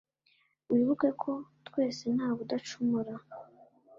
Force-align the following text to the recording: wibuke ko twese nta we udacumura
wibuke 0.71 1.09
ko 1.21 1.31
twese 1.67 2.03
nta 2.15 2.27
we 2.35 2.39
udacumura 2.43 3.13